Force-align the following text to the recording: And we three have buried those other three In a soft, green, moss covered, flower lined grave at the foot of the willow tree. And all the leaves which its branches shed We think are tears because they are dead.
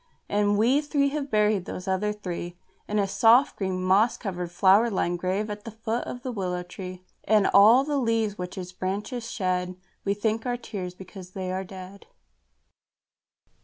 And 0.27 0.57
we 0.57 0.81
three 0.81 1.09
have 1.09 1.29
buried 1.29 1.65
those 1.65 1.87
other 1.87 2.11
three 2.11 2.57
In 2.87 2.97
a 2.97 3.07
soft, 3.07 3.55
green, 3.57 3.79
moss 3.83 4.17
covered, 4.17 4.49
flower 4.51 4.89
lined 4.89 5.19
grave 5.19 5.47
at 5.47 5.63
the 5.63 5.69
foot 5.69 6.05
of 6.07 6.23
the 6.23 6.31
willow 6.31 6.63
tree. 6.63 7.03
And 7.25 7.45
all 7.53 7.83
the 7.83 7.99
leaves 7.99 8.35
which 8.35 8.57
its 8.57 8.71
branches 8.71 9.29
shed 9.29 9.75
We 10.03 10.15
think 10.15 10.43
are 10.47 10.57
tears 10.57 10.95
because 10.95 11.29
they 11.33 11.51
are 11.51 11.63
dead. 11.63 12.07